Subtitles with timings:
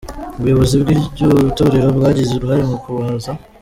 [0.37, 3.31] Ubuyobozi bw'iryo torero bwagize uruhare mu kubahuza.